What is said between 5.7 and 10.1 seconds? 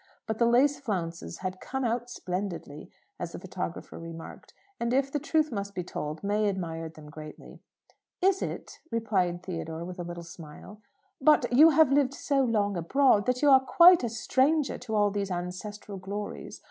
be told, May admired them greatly. "Is it?" repeated Theodore, with a